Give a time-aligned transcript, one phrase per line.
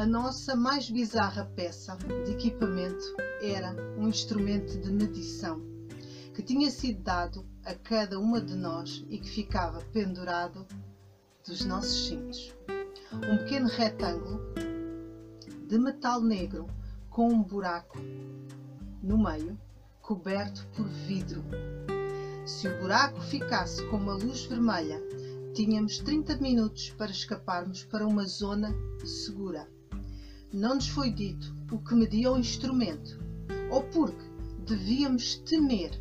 [0.00, 1.94] A nossa mais bizarra peça
[2.24, 3.04] de equipamento
[3.42, 5.60] era um instrumento de medição
[6.34, 10.66] que tinha sido dado a cada uma de nós e que ficava pendurado
[11.46, 12.56] dos nossos cintos.
[13.12, 14.40] Um pequeno retângulo
[15.68, 16.66] de metal negro
[17.10, 17.98] com um buraco
[19.02, 19.60] no meio,
[20.00, 21.44] coberto por vidro.
[22.46, 24.98] Se o buraco ficasse com uma luz vermelha,
[25.52, 29.68] tínhamos 30 minutos para escaparmos para uma zona segura.
[30.52, 33.20] Não nos foi dito o que media o instrumento
[33.70, 34.24] ou porque
[34.66, 35.92] devíamos temer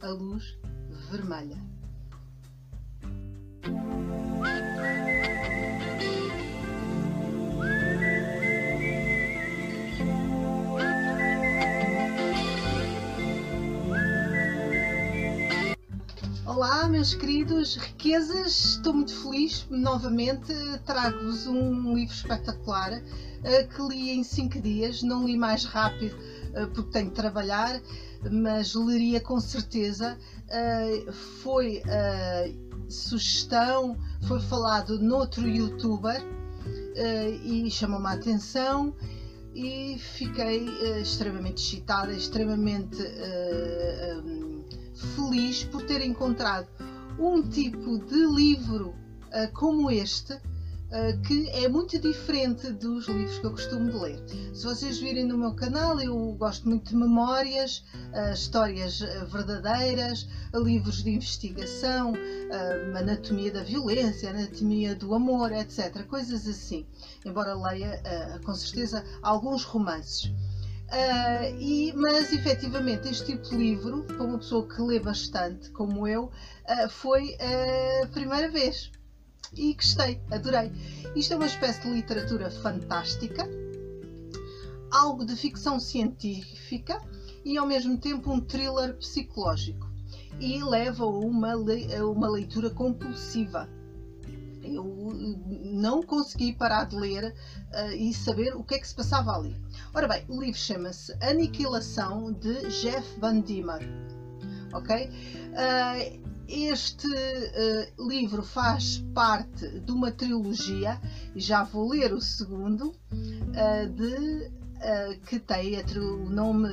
[0.00, 0.58] a luz
[1.08, 1.64] vermelha.
[17.02, 19.66] Meus queridos riquezas, estou muito feliz.
[19.68, 20.54] Novamente
[20.86, 25.02] trago-vos um livro espetacular uh, que li em 5 dias.
[25.02, 27.82] Não li mais rápido uh, porque tenho de trabalhar,
[28.30, 30.16] mas leria com certeza.
[30.46, 31.82] Uh, foi
[32.88, 36.22] sugestão, foi falado noutro youtuber
[37.42, 38.94] e chamou-me a atenção
[39.52, 40.68] e fiquei
[41.00, 42.98] extremamente excitada, extremamente.
[45.16, 46.68] Feliz por ter encontrado
[47.18, 53.46] um tipo de livro uh, como este, uh, que é muito diferente dos livros que
[53.46, 54.22] eu costumo de ler.
[54.54, 61.02] Se vocês virem no meu canal, eu gosto muito de memórias, uh, histórias verdadeiras, livros
[61.02, 62.12] de investigação,
[62.96, 66.04] anatomia da violência, anatomia do amor, etc.
[66.06, 66.86] Coisas assim.
[67.24, 68.02] Embora leia,
[68.44, 70.30] com certeza, alguns romances.
[70.92, 76.06] Uh, e, mas efetivamente este tipo de livro, para uma pessoa que lê bastante, como
[76.06, 77.34] eu, uh, foi
[78.02, 78.90] a primeira vez.
[79.54, 80.70] E gostei, adorei.
[81.16, 83.48] Isto é uma espécie de literatura fantástica,
[84.90, 87.00] algo de ficção científica
[87.42, 89.90] e ao mesmo tempo um thriller psicológico.
[90.38, 93.66] E leva a uma, uma leitura compulsiva
[94.62, 94.84] eu
[95.64, 99.56] não consegui parar de ler uh, e saber o que é que se passava ali.
[99.94, 103.80] Ora bem, o livro chama-se Aniquilação de Jeff Van Dimmer.
[104.72, 105.08] Ok?
[105.08, 111.00] Uh, este uh, livro faz parte de uma trilogia,
[111.34, 112.94] já vou ler o segundo,
[113.94, 114.50] de,
[115.26, 116.68] que tem o nome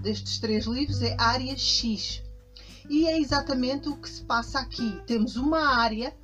[0.00, 2.22] destes três livros é Área X.
[2.88, 5.00] E é exatamente o que se passa aqui.
[5.06, 6.14] Temos uma área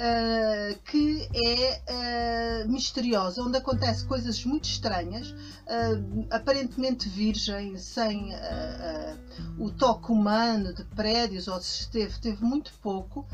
[0.00, 8.30] uh, que é uh, misteriosa, onde acontecem coisas muito estranhas, uh, aparentemente virgem, sem
[9.58, 13.26] o toque humano de prédios, ou se esteve, teve muito pouco,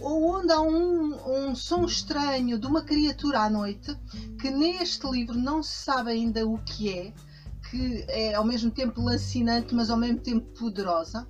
[0.00, 3.96] ou onde há um, um som estranho de uma criatura à noite,
[4.40, 7.12] que neste livro não se sabe ainda o que é,
[7.70, 11.26] que é ao mesmo tempo lancinante, mas ao mesmo tempo poderosa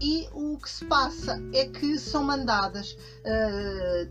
[0.00, 4.08] e o que se passa é que são mandadas uh,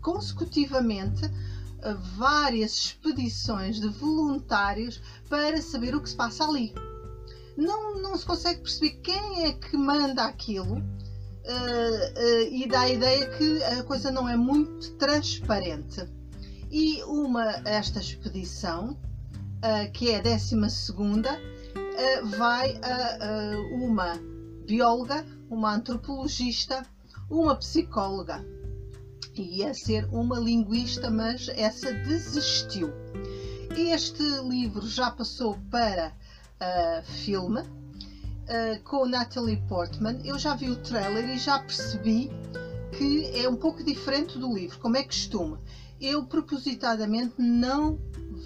[0.00, 6.74] consecutivamente uh, várias expedições de voluntários para saber o que se passa ali.
[7.56, 13.28] Não, não se consegue perceber quem é que manda aquilo uh, e dá a ideia
[13.30, 16.08] que a coisa não é muito transparente.
[16.70, 18.98] E uma, esta expedição,
[19.92, 21.30] que é a 12 segunda,
[22.36, 24.18] vai a uma
[24.66, 26.84] bióloga, uma antropologista,
[27.30, 28.44] uma psicóloga.
[29.36, 32.92] Ia ser uma linguista, mas essa desistiu.
[33.76, 36.12] Este livro já passou para
[36.60, 40.20] uh, filme uh, com Natalie Portman.
[40.24, 42.30] Eu já vi o trailer e já percebi
[42.96, 45.58] que é um pouco diferente do livro, como é costume.
[46.00, 47.98] Eu propositadamente não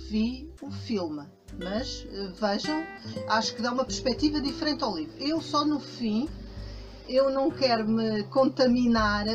[0.08, 1.26] vi o filme
[1.58, 2.84] mas eh, vejam,
[3.28, 5.14] acho que dá uma perspectiva diferente ao livro.
[5.19, 6.28] Eu só no fim,
[7.09, 9.27] eu não quero me contaminar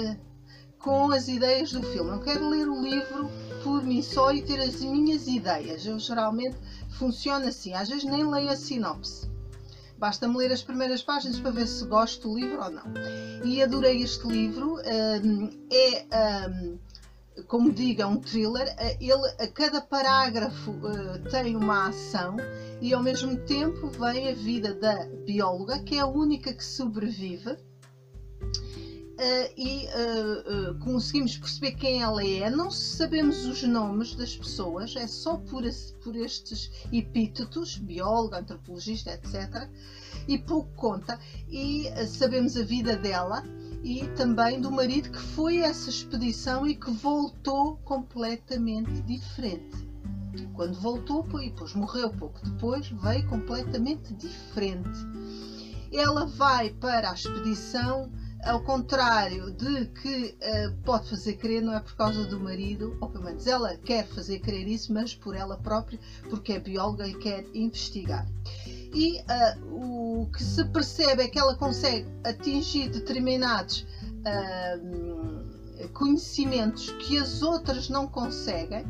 [0.79, 3.29] com as ideias do filme, não quero ler o livro
[3.63, 5.85] por mim só e ter as minhas ideias.
[5.85, 6.57] Eu geralmente
[6.97, 9.31] funciono assim, às vezes nem leio a sinopse.
[9.97, 12.83] Basta-me ler as primeiras páginas para ver se gosto do livro ou não.
[13.45, 14.77] E adorei este livro.
[14.83, 15.21] É
[17.47, 22.37] como digo, é um thriller, eh, ele, a cada parágrafo uh, tem uma ação
[22.81, 27.51] e ao mesmo tempo vem a vida da bióloga, que é a única que sobrevive,
[27.51, 27.57] uh,
[29.57, 32.49] e uh, conseguimos perceber quem ela é.
[32.49, 35.63] Não sabemos os nomes das pessoas, é só por,
[36.03, 39.67] por estes epítetos, bióloga, antropologista, etc.
[40.27, 41.19] E pouco conta,
[41.49, 43.43] e sabemos a vida dela
[43.83, 49.87] e também do marido que foi essa expedição e que voltou completamente diferente.
[50.53, 54.89] Quando voltou e depois morreu pouco depois, veio completamente diferente.
[55.91, 58.09] Ela vai para a expedição
[58.43, 63.09] ao contrário de que uh, pode fazer crer, não é por causa do marido, ou
[63.09, 67.13] pelo menos ela quer fazer crer isso, mas por ela própria, porque é bióloga e
[67.15, 68.27] quer investigar.
[68.93, 73.85] E uh, o que se percebe é que ela consegue atingir determinados
[74.19, 78.85] uh, conhecimentos que as outras não conseguem,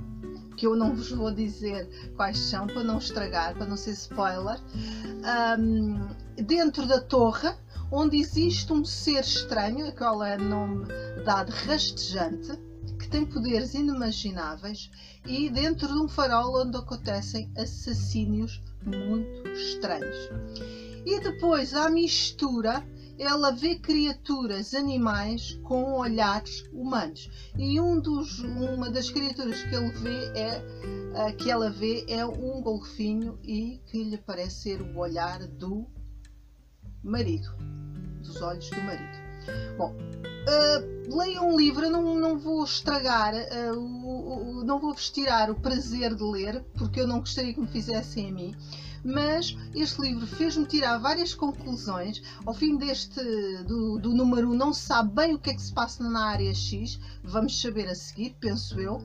[0.57, 4.59] que eu não vos vou dizer quais são para não estragar, para não ser spoiler,
[5.59, 6.07] um,
[6.43, 7.53] dentro da torre
[7.91, 10.85] onde existe um ser estranho, a qual é nome
[11.23, 12.51] dado rastejante,
[13.13, 14.89] tem poderes inimagináveis,
[15.23, 20.17] e dentro de um farol onde acontecem assassínios muito estranhos.
[21.05, 22.83] E depois, à mistura,
[23.19, 27.29] ela vê criaturas, animais com olhares humanos.
[27.55, 32.63] E um dos, uma das criaturas que ele vê é que ela vê é um
[32.63, 35.85] golfinho e que lhe parece ser o olhar do
[37.03, 37.55] marido
[38.23, 39.17] dos olhos do marido.
[39.77, 39.95] Bom,
[40.43, 45.09] uh, leiam um livro, eu não, não vou estragar, uh, o, o, não vou vos
[45.09, 48.55] tirar o prazer de ler, porque eu não gostaria que me fizessem a mim,
[49.03, 52.21] mas este livro fez-me tirar várias conclusões.
[52.45, 53.21] Ao fim deste,
[53.67, 56.27] do, do número 1, não se sabe bem o que é que se passa na
[56.27, 59.01] área X, vamos saber a seguir, penso eu.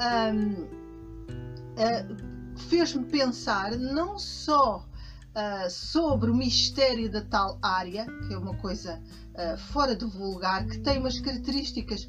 [0.00, 0.62] Um,
[1.74, 4.86] uh, fez-me pensar não só
[5.34, 9.00] uh, sobre o mistério da tal área, que é uma coisa
[9.34, 12.08] uh, fora do vulgar, que tem umas características uh,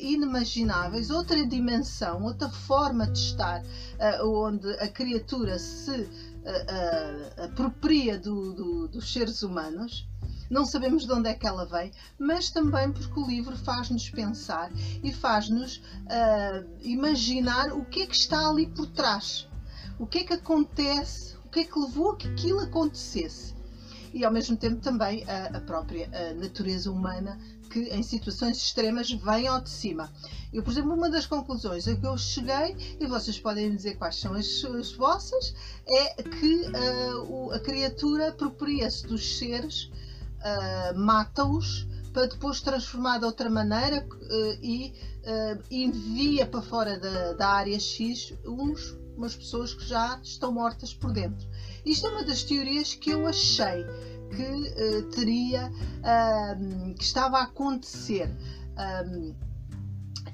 [0.00, 3.62] inimagináveis, outra dimensão, outra forma de estar,
[4.24, 6.08] onde a criatura se
[7.36, 10.08] apropria do, do, dos seres humanos.
[10.50, 14.70] Não sabemos de onde é que ela vem, mas também porque o livro faz-nos pensar
[15.02, 19.48] e faz-nos uh, imaginar o que é que está ali por trás.
[19.98, 23.54] O que é que acontece que é que levou a que aquilo acontecesse.
[24.12, 27.38] E ao mesmo tempo também a, a própria a natureza humana
[27.70, 30.12] que em situações extremas vem ao de cima.
[30.52, 34.16] Eu, por exemplo, uma das conclusões a que eu cheguei, e vocês podem dizer quais
[34.16, 35.54] são as, as vossas,
[35.88, 43.48] é que uh, a criatura apropria-se dos seres, uh, mata-os, para depois transformar de outra
[43.48, 44.92] maneira uh, e
[45.70, 51.12] envia para fora da, da área X uns umas pessoas que já estão mortas por
[51.12, 51.46] dentro.
[51.84, 53.84] Isto é uma das teorias que eu achei
[54.30, 58.30] que uh, teria, uh, que estava a acontecer.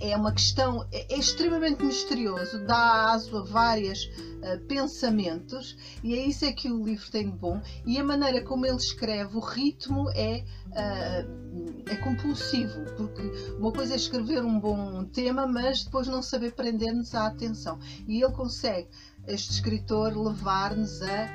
[0.01, 6.25] É uma questão, é, é, extremamente misterioso, dá aso a vários uh, pensamentos e é
[6.25, 9.41] isso é que o livro tem de bom e a maneira como ele escreve, o
[9.41, 13.23] ritmo é, uh, é compulsivo, porque
[13.59, 17.79] uma coisa é escrever um bom tema, mas depois não saber prender-nos a atenção.
[18.07, 18.89] E ele consegue,
[19.27, 21.29] este escritor, levar-nos a,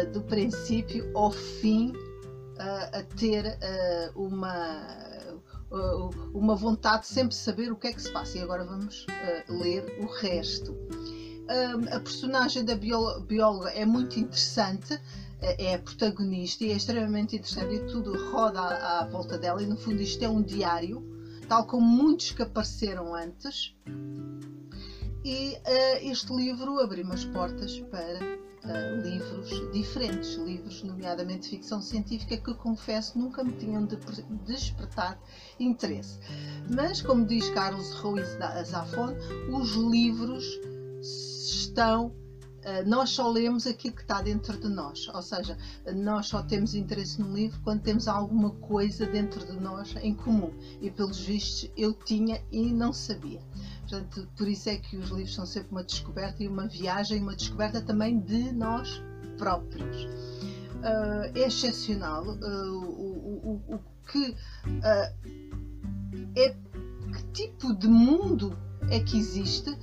[0.00, 1.92] a, do princípio ao fim
[2.58, 3.58] a, a ter
[4.14, 5.11] uma uh,
[6.34, 8.38] uma vontade de sempre saber o que é que se passa.
[8.38, 10.76] E agora vamos uh, ler o resto.
[11.90, 15.00] a personagem da bióloga é muito interessante,
[15.40, 19.62] é a protagonista e é extremamente interessante e tudo roda à, à volta dela.
[19.62, 21.02] E no fundo, isto é um diário,
[21.48, 23.74] tal como muitos que apareceram antes.
[25.24, 28.18] E uh, este livro abriu as portas para
[28.64, 33.96] uh, livros diferentes, livros, nomeadamente ficção científica, que confesso nunca me tinham de
[34.46, 35.18] despertado
[35.58, 36.18] interesse.
[36.70, 38.28] Mas, como diz Carlos Ruiz
[38.64, 39.14] Zafón,
[39.50, 40.44] os livros
[41.02, 42.12] estão
[42.62, 45.58] Uh, nós só lemos aquilo que está dentro de nós, ou seja,
[45.96, 50.52] nós só temos interesse no livro quando temos alguma coisa dentro de nós em comum.
[50.80, 53.40] E pelos vistos eu tinha e não sabia.
[53.92, 57.36] Portanto, por isso é que os livros são sempre uma descoberta e uma viagem, uma
[57.36, 59.02] descoberta também de nós
[59.36, 60.04] próprios.
[60.04, 63.80] Uh, é excepcional uh, o, o, o,
[64.10, 65.14] que uh,
[66.34, 68.58] é que tipo de mundo
[68.88, 69.76] é que existe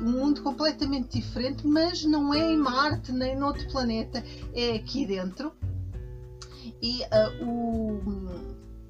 [0.00, 5.52] um mundo completamente diferente, mas não é em Marte nem noutro planeta, é aqui dentro.
[6.80, 7.02] E
[7.40, 8.00] o,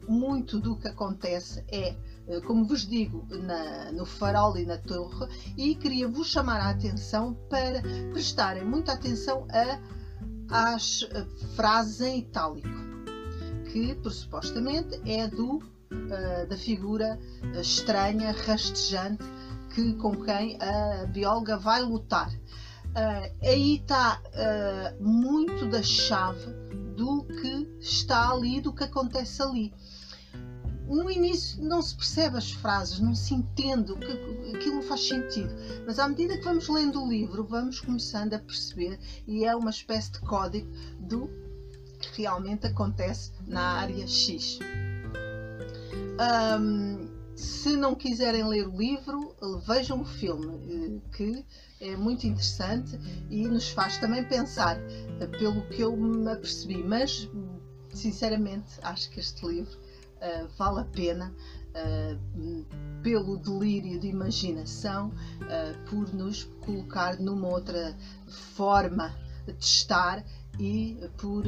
[0.08, 1.96] muito do que acontece é
[2.28, 6.70] eh, como vos digo, na, no farol e na torre, e queria vos chamar a
[6.70, 7.82] atenção para
[8.12, 12.68] prestarem muita atenção a, às eh, frases em itálico,
[13.72, 17.18] que supostamente é do, uh, da figura
[17.58, 19.24] estranha, rastejante,
[19.74, 22.30] que, com quem a bióloga vai lutar.
[22.30, 26.52] Uh, aí está uh, muito da chave
[26.94, 27.51] do que
[27.82, 29.72] está ali, do que acontece ali
[30.94, 33.92] no início não se percebe as frases, não se entende,
[34.54, 35.54] aquilo não faz sentido.
[35.86, 39.70] Mas à medida que vamos lendo o livro, vamos começando a perceber e é uma
[39.70, 40.70] espécie de código
[41.00, 41.30] do
[41.98, 44.58] que realmente acontece na área X.
[46.60, 49.34] Um, se não quiserem ler o livro,
[49.66, 51.44] vejam o filme, eh, que
[51.80, 52.98] é muito interessante
[53.30, 56.82] e nos faz também pensar, eh, pelo que eu me apercebi.
[56.82, 57.28] Mas,
[57.92, 61.32] sinceramente, acho que este livro uh, vale a pena.
[61.72, 62.64] Uh,
[63.02, 67.96] pelo delírio de imaginação, uh, por nos colocar numa outra
[68.54, 69.08] forma
[69.46, 70.22] de estar
[70.60, 71.44] e por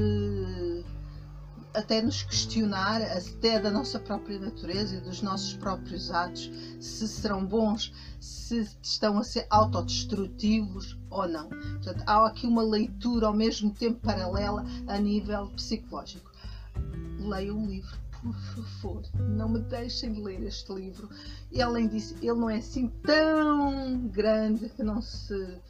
[1.75, 7.45] até nos questionar até da nossa própria natureza e dos nossos próprios atos, se serão
[7.45, 11.49] bons, se estão a ser autodestrutivos ou não.
[11.49, 16.34] Portanto, há aqui uma leitura ao mesmo tempo paralela a nível psicológico.
[17.25, 21.09] Leia o livro, por favor, não me deixem de ler este livro.
[21.51, 25.61] E além disso, ele não é assim tão grande que não se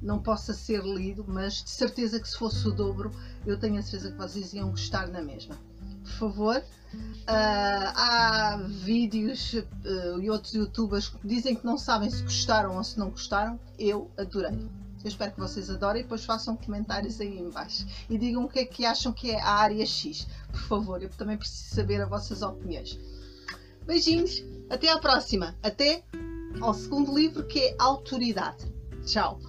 [0.00, 3.10] não possa ser lido, mas de certeza que se fosse o dobro,
[3.46, 5.56] eu tenho a certeza que vocês iam gostar na mesma.
[6.02, 12.22] Por favor, uh, há vídeos uh, e outros youtubers que dizem que não sabem se
[12.22, 13.60] gostaram ou se não gostaram.
[13.78, 14.58] Eu adorei.
[15.02, 18.58] Eu espero que vocês adorem e depois façam comentários aí embaixo e digam o que
[18.58, 20.26] é que acham que é a área X.
[20.50, 22.98] Por favor, eu também preciso saber as vossas opiniões.
[23.86, 25.56] Beijinhos, até à próxima.
[25.62, 26.04] Até
[26.60, 28.70] ao segundo livro que é Autoridade.
[29.04, 29.40] Tchau.